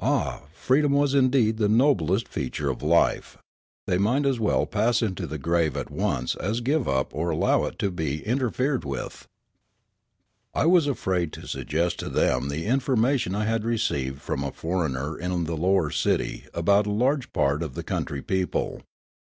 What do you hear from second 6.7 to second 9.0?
it up or allow it to be interfered